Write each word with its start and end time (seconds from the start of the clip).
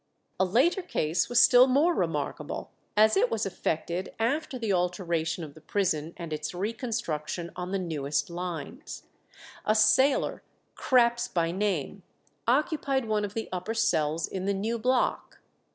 A 0.39 0.45
later 0.45 0.81
case 0.81 1.29
was 1.29 1.39
still 1.39 1.67
more 1.67 1.93
remarkable, 1.93 2.71
as 2.97 3.15
it 3.15 3.29
was 3.29 3.45
effected 3.45 4.11
after 4.17 4.57
the 4.57 4.73
alteration 4.73 5.43
of 5.43 5.53
the 5.53 5.61
prison 5.61 6.15
and 6.17 6.33
its 6.33 6.55
reconstruction 6.55 7.51
on 7.55 7.71
the 7.71 7.77
newest 7.77 8.27
lines. 8.31 9.03
A 9.63 9.75
sailor, 9.75 10.41
Krapps 10.75 11.31
by 11.31 11.51
name, 11.51 12.01
occupied 12.47 13.05
one 13.05 13.23
of 13.23 13.35
the 13.35 13.47
upper 13.51 13.75
cells 13.75 14.27
in 14.27 14.45
the 14.45 14.55
new 14.55 14.79
block. 14.79 15.39